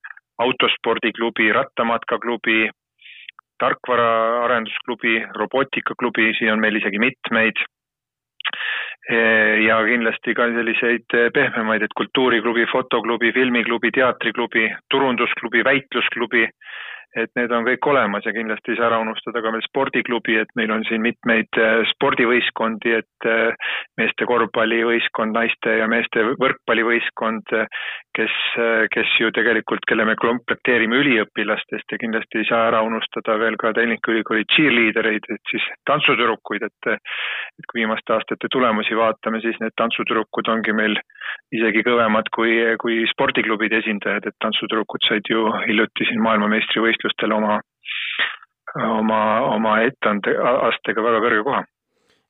autospordiklubi, 0.43 1.53
rattamatkaklubi, 1.55 2.67
tarkvaraarendusklubi, 3.63 5.21
robootikaklubi, 5.39 6.33
siin 6.39 6.53
on 6.53 6.63
meil 6.63 6.81
isegi 6.81 7.01
mitmeid. 7.03 7.63
Ja 9.65 9.77
kindlasti 9.85 10.33
ka 10.37 10.47
selliseid 10.53 11.15
pehmemaid, 11.37 11.83
et 11.85 11.95
kultuuriklubi, 11.97 12.65
fotoklubi, 12.73 13.33
filmiklubi, 13.37 13.91
teatriklubi, 13.93 14.69
turundusklubi, 14.91 15.65
väitlusklubi 15.65 16.47
et 17.21 17.31
need 17.39 17.53
on 17.55 17.67
kõik 17.67 17.87
olemas 17.87 18.27
ja 18.27 18.33
kindlasti 18.35 18.73
ei 18.73 18.79
saa 18.79 18.89
ära 18.91 18.99
unustada 19.03 19.43
ka 19.43 19.53
veel 19.55 19.63
spordiklubi, 19.69 20.37
et 20.41 20.51
meil 20.59 20.73
on 20.75 20.83
siin 20.89 21.03
mitmeid 21.05 21.61
äh, 21.61 21.83
spordivõistkondi, 21.93 22.95
et 22.99 23.29
äh, 23.31 23.71
meeste 24.01 24.27
korvpallivõistkond, 24.29 25.35
naiste 25.37 25.77
ja 25.79 25.87
meeste 25.91 26.25
võrkpallivõistkond, 26.43 27.55
äh, 27.55 27.87
kes, 28.15 28.35
kes 28.95 29.15
ju 29.19 29.33
tegelikult, 29.35 29.83
kelle 29.91 30.07
me 30.07 30.15
komplekteerime 30.21 31.01
üliõpilastest 31.03 31.95
ja 31.95 31.99
kindlasti 31.99 32.43
ei 32.43 32.49
saa 32.51 32.69
ära 32.69 32.83
unustada 32.87 33.35
veel 33.41 33.59
ka 33.59 33.73
Tehnikaülikooli 33.75 34.47
cheerleadereid, 34.55 35.27
et 35.35 35.51
siis 35.51 35.67
tantsutüdrukuid, 35.91 36.63
et 36.63 36.93
et 36.95 37.67
kui 37.71 37.81
viimaste 37.81 38.15
aastate 38.15 38.47
tulemusi 38.51 38.95
vaatame, 38.99 39.41
siis 39.43 39.59
need 39.63 39.75
tantsutüdrukud 39.81 40.51
ongi 40.53 40.75
meil 40.79 40.95
isegi 41.55 41.83
kõvemad 41.87 42.31
kui, 42.35 42.55
kui 42.83 43.03
spordiklubide 43.11 43.81
esindajad, 43.83 44.29
et 44.31 44.39
tantsutüdrukud 44.43 45.07
said 45.09 45.27
ju 45.31 45.49
hiljuti 45.67 46.07
siin 46.07 46.23
maailmameistrivõistlusel 46.23 47.04
võistlustel 47.05 47.37
oma, 47.37 47.61
oma, 48.81 49.21
oma 49.53 49.77
etande 49.85 50.35
astega 50.41 51.05
väga 51.05 51.23
kõrge 51.25 51.45
koha. 51.45 51.63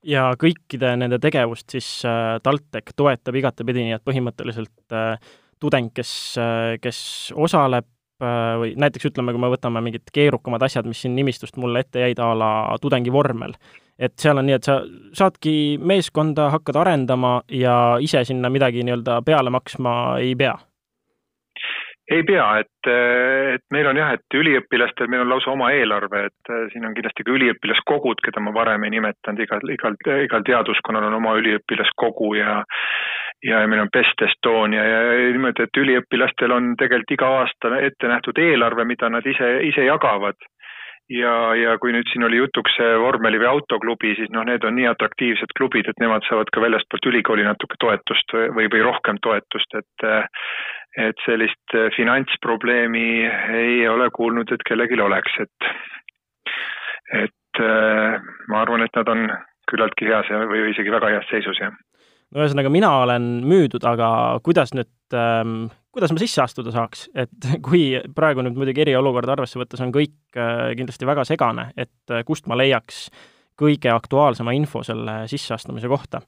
Ja 0.04 0.34
kõikide 0.36 0.96
nende 1.00 1.18
tegevust 1.18 1.70
siis 1.72 1.88
äh, 2.04 2.36
TalTech 2.44 2.92
toetab 2.96 3.38
igatepidi, 3.40 3.86
nii 3.86 3.96
et 3.96 4.04
põhimõtteliselt 4.04 4.92
äh, 4.92 5.16
tudeng, 5.62 5.94
kes 5.94 6.36
äh,, 6.38 6.74
kes 6.82 7.32
osaleb 7.34 7.88
või 8.24 8.76
näiteks 8.78 9.08
ütleme, 9.08 9.32
kui 9.34 9.40
me 9.42 9.48
võtame 9.50 9.80
mingid 9.82 10.06
keerukamad 10.14 10.62
asjad, 10.62 10.86
mis 10.86 11.00
siin 11.02 11.16
nimistust 11.18 11.56
mulle 11.60 11.82
ette 11.82 12.04
jäid, 12.04 12.20
a 12.22 12.28
la 12.38 12.50
tudengivormel, 12.80 13.56
et 13.98 14.14
seal 14.22 14.38
on 14.38 14.46
nii, 14.46 14.54
et 14.54 14.68
sa 14.68 14.76
saadki 15.18 15.54
meeskonda, 15.82 16.46
hakkad 16.54 16.78
arendama 16.78 17.34
ja 17.50 17.74
ise 18.00 18.22
sinna 18.24 18.48
midagi 18.54 18.86
nii-öelda 18.86 19.18
peale 19.26 19.50
maksma 19.52 19.96
ei 20.22 20.36
pea 20.38 20.54
ei 22.12 22.23
pea, 22.28 22.46
et, 22.61 22.88
et 23.54 23.62
meil 23.73 23.87
on 23.88 23.96
jah, 23.96 24.12
et 24.16 24.37
üliõpilastel 24.37 25.08
meil 25.08 25.25
on 25.25 25.30
lausa 25.32 25.52
oma 25.54 25.70
eelarve, 25.73 26.26
et 26.28 26.52
äh, 26.52 26.66
siin 26.73 26.84
on 26.84 26.96
kindlasti 26.96 27.25
ka 27.25 27.32
üliõpilaskogud, 27.32 28.20
keda 28.25 28.42
ma 28.44 28.52
varem 28.56 28.84
ei 28.84 28.92
nimetanud, 28.99 29.40
igal, 29.40 29.64
igal, 29.73 29.96
igal 30.26 30.44
teaduskonnal 30.44 31.08
on 31.08 31.20
oma 31.20 31.37
üliõpilaskogu 31.40 32.34
ja 32.40 32.61
ja 33.44 33.61
meil 33.68 33.82
on 33.82 33.92
Best 33.92 34.23
Estonia 34.25 34.84
ja 34.84 35.00
niimoodi, 35.34 35.66
et 35.66 35.80
üliõpilastel 35.80 36.52
on 36.54 36.73
tegelikult 36.80 37.16
iga 37.16 37.30
aasta 37.40 37.73
ette 37.84 38.08
nähtud 38.08 38.38
eelarve, 38.40 38.87
mida 38.88 39.11
nad 39.12 39.26
ise, 39.28 39.58
ise 39.68 39.84
jagavad. 39.84 40.38
Ja, 41.12 41.52
ja 41.52 41.75
kui 41.76 41.92
nüüd 41.92 42.08
siin 42.08 42.25
oli 42.25 42.38
jutuks 42.38 42.78
see 42.78 42.94
vormeli 42.96 43.37
või 43.37 43.50
autoklubi, 43.50 44.14
siis 44.16 44.30
noh, 44.32 44.46
need 44.49 44.64
on 44.64 44.73
nii 44.78 44.87
atraktiivsed 44.88 45.52
klubid, 45.58 45.90
et 45.90 46.00
nemad 46.00 46.25
saavad 46.25 46.49
ka 46.49 46.62
väljastpoolt 46.64 47.11
ülikooli 47.11 47.44
natuke 47.44 47.76
toetust 47.76 48.32
või, 48.32 48.70
või 48.73 48.80
rohkem 48.87 49.20
toetust, 49.20 49.76
et 49.76 50.06
et 51.00 51.22
sellist 51.26 51.74
äh, 51.74 51.88
finantsprobleemi 51.96 53.08
ei 53.58 53.82
ole 53.88 54.10
kuulnud, 54.14 54.52
et 54.54 54.62
kellelgi 54.68 55.00
oleks, 55.02 55.38
et, 55.42 55.70
et 57.24 57.62
äh, 57.62 58.20
ma 58.48 58.62
arvan, 58.62 58.84
et 58.84 59.00
nad 59.00 59.10
on 59.10 59.26
küllaltki 59.70 60.08
heas 60.10 60.30
või 60.50 60.68
isegi 60.70 60.92
väga 60.92 61.14
heas 61.16 61.30
seisus, 61.30 61.58
jah. 61.62 61.74
no 62.30 62.44
ühesõnaga, 62.44 62.72
mina 62.72 62.92
olen 63.02 63.30
müüdud, 63.48 63.86
aga 63.88 64.08
kuidas 64.46 64.74
nüüd 64.76 65.16
ähm,, 65.18 65.66
kuidas 65.94 66.14
ma 66.14 66.22
sisse 66.22 66.44
astuda 66.44 66.74
saaks, 66.74 67.08
et 67.14 67.50
kui 67.66 67.86
praegu 68.14 68.44
nüüd 68.44 68.58
muidugi 68.58 68.86
eriolukorda 68.86 69.34
arvesse 69.34 69.58
võttes 69.60 69.82
on 69.84 69.94
kõik 69.94 70.38
äh, 70.38 70.74
kindlasti 70.78 71.10
väga 71.10 71.26
segane, 71.26 71.72
et 71.76 72.18
kust 72.28 72.46
ma 72.50 72.58
leiaks 72.60 73.08
kõige 73.58 73.90
aktuaalsema 73.94 74.54
info 74.54 74.82
selle 74.86 75.24
sisseastumise 75.30 75.90
kohta 75.90 76.22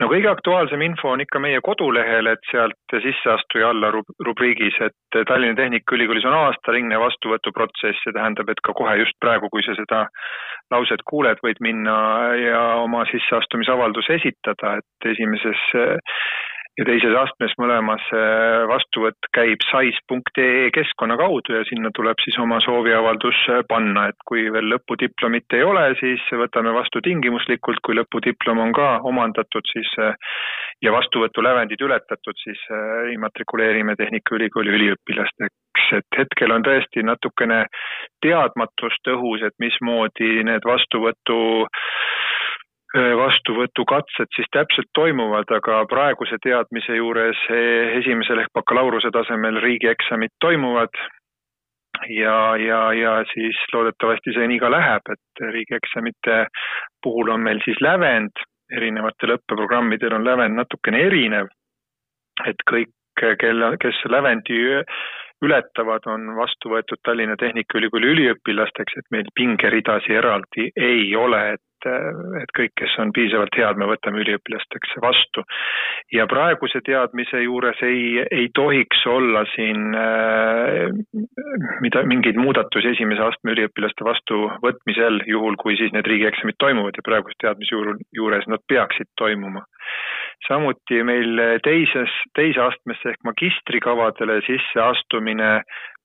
no 0.00 0.08
kõige 0.10 0.28
aktuaalsem 0.30 0.82
info 0.84 1.12
on 1.14 1.22
ikka 1.24 1.40
meie 1.42 1.60
kodulehel, 1.64 2.28
et 2.32 2.50
sealt 2.50 2.96
sisseastuja 3.04 3.70
alla 3.72 3.92
rubriigis, 3.94 4.76
et 4.84 5.20
Tallinna 5.28 5.56
Tehnikaülikoolis 5.60 6.26
on 6.28 6.36
aastaringne 6.40 6.98
vastuvõtuprotsess, 7.00 8.02
see 8.04 8.16
tähendab, 8.16 8.50
et 8.52 8.60
ka 8.66 8.74
kohe 8.76 8.98
just 9.00 9.16
praegu, 9.24 9.50
kui 9.52 9.64
sa 9.66 9.76
seda 9.78 10.04
lauset 10.74 11.04
kuuled, 11.08 11.40
võid 11.44 11.62
minna 11.64 11.96
ja 12.40 12.62
oma 12.82 13.04
sisseastumisavalduse 13.12 14.20
esitada, 14.20 14.76
et 14.80 15.10
esimeses 15.14 15.64
ja 16.76 16.84
teises 16.84 17.14
astmes 17.16 17.54
mõlemas 17.60 18.04
äh, 18.12 18.64
vastuvõtt 18.68 19.28
käib 19.34 19.62
sais.ee 19.70 20.68
keskkonna 20.76 21.16
kaudu 21.16 21.56
ja 21.56 21.64
sinna 21.68 21.90
tuleb 21.96 22.20
siis 22.24 22.36
oma 22.42 22.58
sooviavaldus 22.64 23.38
äh, 23.52 23.62
panna, 23.68 24.08
et 24.10 24.26
kui 24.28 24.44
veel 24.52 24.68
lõpudiplomit 24.74 25.56
ei 25.56 25.64
ole, 25.64 25.86
siis 26.00 26.24
võtame 26.36 26.74
vastu 26.76 27.00
tingimuslikult, 27.04 27.80
kui 27.86 27.96
lõpudiplom 27.96 28.60
on 28.66 28.74
ka 28.76 28.88
omandatud, 29.08 29.64
siis 29.72 29.88
äh, 30.04 30.12
ja 30.84 30.92
vastuvõtulävendid 30.92 31.80
ületatud, 31.80 32.36
siis 32.36 32.60
immatrikuleerime 33.14 33.94
Tehnikaülikooli 33.96 34.74
üliõpilasteks, 34.76 35.86
et 35.96 36.18
hetkel 36.18 36.52
on 36.52 36.66
tõesti 36.66 37.00
natukene 37.06 37.62
teadmatust 38.20 39.08
õhus, 39.14 39.46
et 39.48 39.56
mismoodi 39.62 40.44
need 40.44 40.68
vastuvõtu 40.68 41.38
vastuvõtukatsed 42.96 44.30
siis 44.34 44.48
täpselt 44.54 44.88
toimuvad, 44.94 45.50
aga 45.58 45.82
praeguse 45.90 46.38
teadmise 46.42 46.96
juures 46.96 47.38
e, 47.50 47.60
esimesel 48.00 48.40
ehk 48.42 48.52
bakalaureuse 48.56 49.10
tasemel 49.14 49.60
riigieksamid 49.64 50.34
toimuvad. 50.40 50.92
Ja, 52.12 52.56
ja, 52.60 52.80
ja 52.92 53.12
siis 53.32 53.56
loodetavasti 53.72 54.34
see 54.36 54.48
nii 54.50 54.58
ka 54.60 54.68
läheb, 54.70 55.06
et 55.12 55.44
riigieksamite 55.54 56.42
puhul 57.02 57.32
on 57.32 57.40
meil 57.40 57.62
siis 57.64 57.80
lävend, 57.80 58.36
erinevatel 58.76 59.36
õppeprogrammidel 59.38 60.18
on 60.18 60.26
lävend 60.26 60.58
natukene 60.58 61.00
erinev, 61.08 61.48
et 62.44 62.60
kõik, 62.68 62.92
kelle, 63.40 63.70
kes 63.80 64.02
lävendi 64.12 64.60
ületavad, 65.44 66.06
on 66.06 66.32
vastu 66.36 66.72
võetud 66.72 67.00
Tallinna 67.04 67.36
Tehnikaülikooli 67.40 68.12
üliõpilasteks, 68.14 68.98
et 69.00 69.08
meil 69.14 69.28
pingeridasid 69.36 70.16
eraldi 70.22 70.70
ei 70.76 71.08
ole, 71.16 71.42
et 71.56 71.62
et 71.86 72.52
kõik, 72.56 72.72
kes 72.80 72.94
on 73.02 73.12
piisavalt 73.14 73.54
head, 73.58 73.78
me 73.78 73.86
võtame 73.86 74.22
üliõpilasteks 74.24 74.96
vastu. 75.02 75.44
ja 76.12 76.26
praeguse 76.26 76.80
teadmise 76.86 77.42
juures 77.42 77.82
ei, 77.82 78.24
ei 78.30 78.48
tohiks 78.54 79.04
olla 79.06 79.44
siin 79.54 79.94
äh, 79.94 80.88
mida, 81.84 82.02
mingeid 82.02 82.38
muudatusi 82.40 82.94
esimese 82.94 83.22
astme 83.28 83.54
üliõpilaste 83.56 84.06
vastuvõtmisel, 84.08 85.22
juhul 85.26 85.56
kui 85.62 85.76
siis 85.76 85.92
need 85.92 86.06
riigieksamid 86.06 86.58
toimuvad 86.58 86.96
ja 86.96 87.06
praeguse 87.06 87.38
teadmise 87.42 87.82
juures 88.14 88.46
nad 88.50 88.62
peaksid 88.68 89.12
toimuma 89.20 89.66
samuti 90.48 91.02
meil 91.06 91.40
teises, 91.64 92.12
teise 92.36 92.60
astmesse 92.60 93.12
ehk 93.12 93.24
magistrikavadele 93.26 94.40
sisseastumine 94.46 95.50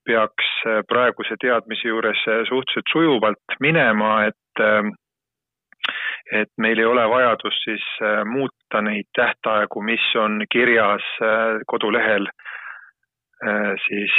peaks 0.06 0.50
praeguse 0.90 1.38
teadmise 1.42 1.88
juures 1.88 2.24
suhteliselt 2.50 2.92
sujuvalt 2.94 3.58
minema, 3.60 4.26
et 4.32 4.66
et 6.32 6.50
meil 6.62 6.80
ei 6.80 6.86
ole 6.86 7.04
vajadust 7.10 7.64
siis 7.66 7.86
muuta 8.30 8.82
neid 8.82 9.10
tähtaegu, 9.18 9.82
mis 9.84 10.04
on 10.16 10.44
kirjas 10.52 11.06
kodulehel 11.68 12.28
siis 13.88 14.16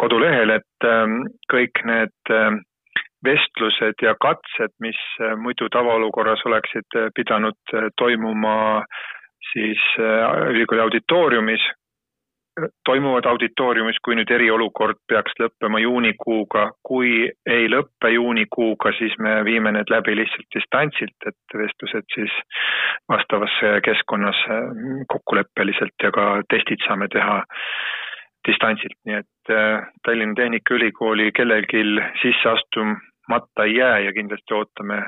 kodulehel, 0.00 0.50
et 0.56 0.88
kõik 1.52 1.84
need 1.84 2.32
vestlused 3.24 4.02
ja 4.02 4.14
katsed, 4.20 4.74
mis 4.80 4.98
äh, 5.20 5.36
muidu 5.36 5.68
tavaolukorras 5.72 6.44
oleksid 6.46 6.96
äh, 6.96 7.10
pidanud 7.14 7.58
äh, 7.74 7.90
toimuma 7.96 8.84
siis 9.52 9.80
ülikooli 10.50 10.80
auditooriumis, 10.82 11.62
toimuvad 12.84 13.24
auditooriumis, 13.30 13.96
kui 14.04 14.16
nüüd 14.18 14.28
eriolukord 14.34 14.98
peaks 15.08 15.32
lõppema 15.40 15.78
juunikuuga. 15.80 16.66
kui 16.84 17.30
ei 17.46 17.68
lõppe 17.70 18.10
juunikuuga, 18.12 18.92
siis 18.98 19.14
me 19.18 19.38
viime 19.46 19.72
need 19.72 19.88
läbi 19.94 20.16
lihtsalt 20.18 20.50
distantsilt, 20.56 21.16
et 21.30 21.56
vestlused 21.62 22.04
siis 22.14 22.34
vastavas 23.08 23.54
keskkonnas 23.86 24.42
kokkuleppeliselt 25.14 25.96
ja 26.02 26.10
ka 26.12 26.26
testid 26.52 26.84
saame 26.84 27.08
teha 27.08 27.38
distantsilt, 28.48 28.98
nii 29.06 29.22
et 29.22 29.56
Tallinna 30.04 30.34
Tehnikaülikooli 30.34 31.30
kellelgi 31.32 31.86
sisseastum-, 32.20 32.98
matta 33.28 33.64
ei 33.64 33.76
jää 33.76 33.98
ja 34.06 34.12
kindlasti 34.16 34.54
ootame 34.54 35.02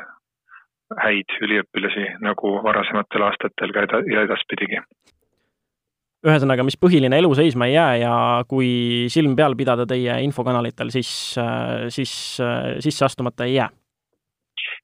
häid 0.98 1.38
üliõpilasi 1.44 2.06
nagu 2.24 2.56
varasematel 2.64 3.26
aastatel 3.28 3.74
ka 3.74 3.86
eda-, 3.86 4.04
ja 4.10 4.24
edaspidigi. 4.26 4.80
ühesõnaga, 6.26 6.64
mis 6.66 6.76
põhiline, 6.76 7.16
elu 7.16 7.34
seisma 7.34 7.68
ei 7.70 7.76
jää 7.76 7.92
ja 8.02 8.14
kui 8.48 8.70
silm 9.08 9.36
peal 9.36 9.54
pidada 9.56 9.86
teie 9.88 10.18
infokanalitel, 10.26 10.90
siis, 10.92 11.10
siis 11.88 12.14
sisse 12.78 13.04
astumata 13.04 13.46
ei 13.48 13.60
jää? 13.60 13.70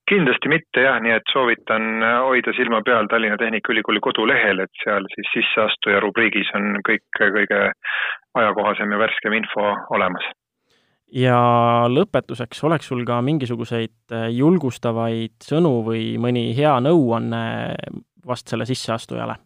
kindlasti 0.06 0.48
mitte 0.48 0.84
jah, 0.84 1.00
nii 1.02 1.16
et 1.16 1.32
soovitan 1.32 1.98
hoida 2.28 2.52
silma 2.54 2.78
peal 2.86 3.08
Tallinna 3.10 3.36
Tehnikaülikooli 3.40 3.98
kodulehel, 4.00 4.62
et 4.62 4.82
seal 4.84 5.08
siis 5.14 5.32
sisseastuja 5.34 5.98
rubriigis 6.04 6.52
on 6.54 6.78
kõik 6.86 7.02
kõige 7.18 7.62
ajakohasem 8.38 8.94
ja 8.94 9.00
värskem 9.02 9.34
info 9.34 9.72
olemas 9.98 10.30
ja 11.12 11.38
lõpetuseks, 11.90 12.64
oleks 12.66 12.90
sul 12.90 13.04
ka 13.06 13.20
mingisuguseid 13.22 14.12
äh, 14.12 14.28
julgustavaid 14.34 15.36
sõnu 15.42 15.80
või 15.86 16.16
mõni 16.22 16.50
hea 16.56 16.76
nõuanne 16.82 17.42
vast 18.26 18.48
selle 18.50 18.66
sisseastujale? 18.66 19.36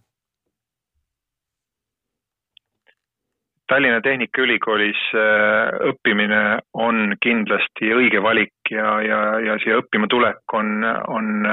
Tallinna 3.71 4.01
Tehnikaülikoolis 4.03 5.03
äh, 5.15 5.69
õppimine 5.93 6.59
on 6.75 7.15
kindlasti 7.23 7.93
õige 7.95 8.23
valik 8.23 8.73
ja, 8.73 8.97
ja, 9.05 9.21
ja 9.45 9.59
siia 9.63 9.79
õppima 9.79 10.09
tulek 10.11 10.57
on, 10.59 10.83
on, 11.07 11.47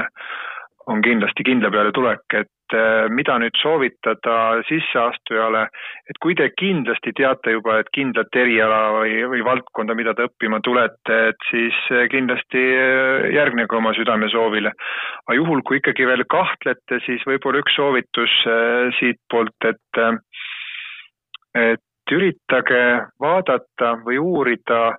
on 0.88 1.02
kindlasti 1.04 1.44
kindla 1.44 1.70
peale 1.70 1.92
tulek, 1.92 2.24
et 2.34 2.50
Äh, 2.68 3.06
mida 3.08 3.38
nüüd 3.40 3.56
soovitada 3.62 4.60
sisseastujale, 4.68 5.62
et 6.10 6.18
kui 6.20 6.34
te 6.36 6.50
kindlasti 6.52 7.14
teate 7.16 7.54
juba, 7.54 7.78
et 7.80 7.88
kindlat 7.96 8.34
eriala 8.36 8.80
või, 8.98 9.14
või 9.32 9.40
valdkonda, 9.46 9.96
mida 9.96 10.12
te 10.12 10.26
õppima 10.28 10.60
tulete, 10.66 11.16
et 11.30 11.46
siis 11.48 11.78
äh, 11.94 12.04
kindlasti 12.12 12.60
äh, 12.60 13.30
järgnege 13.32 13.78
oma 13.78 13.94
südamesoovile. 13.96 14.74
aga 15.24 15.38
juhul, 15.38 15.62
kui 15.64 15.80
ikkagi 15.80 16.10
veel 16.10 16.26
kahtlete, 16.28 17.00
siis 17.06 17.24
võib-olla 17.30 17.62
üks 17.64 17.78
soovitus 17.78 18.36
siitpoolt, 18.98 19.64
et 19.64 20.02
et 21.56 22.12
üritage 22.12 22.84
vaadata 23.20 23.94
või 24.04 24.20
uurida, 24.20 24.98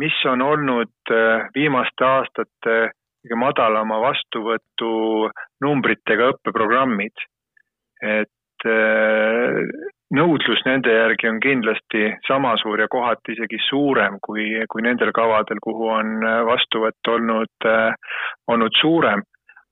mis 0.00 0.16
on 0.24 0.40
olnud 0.40 1.12
viimaste 1.54 2.04
aastate 2.04 2.80
kõige 3.22 3.38
madalama 3.38 4.00
vastuvõtu 4.02 5.30
numbritega 5.62 6.32
õppeprogrammid. 6.34 7.14
et 8.02 8.66
äh, 8.66 9.58
nõudlus 10.10 10.62
nende 10.66 10.90
järgi 10.90 11.28
on 11.30 11.38
kindlasti 11.40 12.08
sama 12.26 12.56
suur 12.58 12.80
ja 12.82 12.88
kohati 12.90 13.36
isegi 13.36 13.60
suurem 13.68 14.18
kui, 14.26 14.48
kui 14.68 14.82
nendel 14.82 15.12
kavadel, 15.14 15.60
kuhu 15.62 15.88
on 15.88 16.18
vastuvõtt 16.48 17.08
olnud, 17.08 17.54
äh, 17.66 17.94
olnud 18.48 18.74
suurem. 18.80 19.22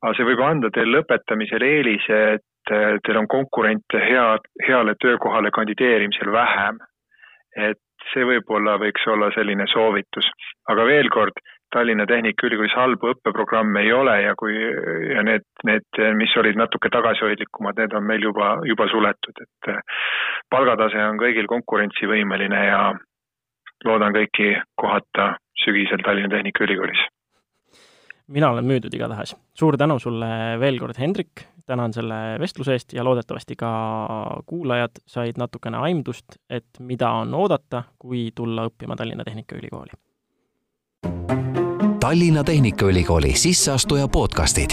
aga 0.03 0.15
see 0.17 0.25
võib 0.25 0.41
anda 0.41 0.71
teile 0.73 1.01
lõpetamisel 1.01 1.63
eelise, 1.67 2.21
et 2.39 2.73
äh, 2.73 2.97
teil 3.05 3.19
on 3.19 3.29
konkurente 3.29 3.99
hea, 3.99 4.39
heale 4.69 4.95
töökohale 5.03 5.51
kandideerimisel 5.51 6.33
vähem. 6.33 6.79
et 7.57 7.83
see 8.15 8.25
võib-olla 8.25 8.79
võiks 8.79 9.03
olla 9.11 9.29
selline 9.35 9.67
soovitus, 9.69 10.29
aga 10.71 10.85
veel 10.87 11.09
kord, 11.11 11.35
Tallinna 11.71 12.07
Tehnikaülikoolis 12.07 12.75
halbu 12.75 13.13
õppeprogramme 13.13 13.85
ei 13.85 13.93
ole 13.95 14.17
ja 14.25 14.35
kui 14.39 14.57
ja 15.15 15.23
need, 15.27 15.47
need, 15.67 16.01
mis 16.19 16.33
olid 16.41 16.59
natuke 16.59 16.91
tagasihoidlikumad, 16.91 17.79
need 17.79 17.95
on 17.95 18.07
meil 18.07 18.27
juba, 18.27 18.57
juba 18.67 18.89
suletud, 18.91 19.45
et 19.45 19.71
palgatase 20.51 20.99
on 21.07 21.21
kõigil 21.21 21.47
konkurentsivõimeline 21.51 22.65
ja 22.67 22.81
loodan 23.87 24.17
kõiki 24.17 24.53
kohata 24.75 25.37
sügisel 25.65 26.03
Tallinna 26.05 26.35
Tehnikaülikoolis. 26.35 27.07
mina 28.29 28.51
olen 28.51 28.65
müüdud 28.65 28.95
igatahes. 28.95 29.37
suur 29.55 29.77
tänu 29.77 29.99
sulle 29.99 30.61
veel 30.61 30.79
kord, 30.79 30.99
Hendrik, 30.99 31.47
tänan 31.67 31.93
selle 31.93 32.39
vestluse 32.41 32.73
eest 32.73 32.93
ja 32.93 33.05
loodetavasti 33.05 33.57
ka 33.57 33.71
kuulajad 34.47 35.03
said 35.07 35.39
natukene 35.39 35.77
aimdust, 35.77 36.39
et 36.51 36.79
mida 36.79 37.11
on 37.11 37.35
oodata, 37.35 37.83
kui 37.99 38.31
tulla 38.35 38.67
õppima 38.67 38.97
Tallinna 38.97 39.25
Tehnikaülikooli 39.25 39.91
Tallinna 42.01 42.45
Tehnikaülikooli 42.45 43.33
sisseastuja 43.37 44.09
podcastid. 44.09 44.71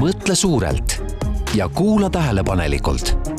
mõtle 0.00 0.34
suurelt 0.34 1.02
ja 1.54 1.68
kuula 1.68 2.10
tähelepanelikult 2.10 3.31